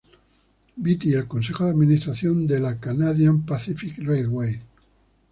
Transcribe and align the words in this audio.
Beatty 0.77 1.09
y 1.09 1.13
el 1.13 1.27
Consejo 1.27 1.63
de 1.65 1.69
Administración 1.69 2.47
del 2.47 2.79
Canadian 2.79 3.45
Pacific 3.45 3.97
Railway. 3.99 4.59